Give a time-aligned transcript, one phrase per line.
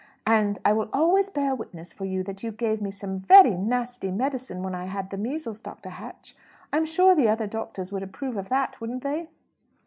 [0.25, 4.09] "And I will always bear witness for you that you gave me some very nasty
[4.09, 5.91] medicine when I had the measles, Dr.
[5.91, 6.35] Hatch.
[6.73, 9.27] I'm sure the other doctors would approve of that, wouldn't they?"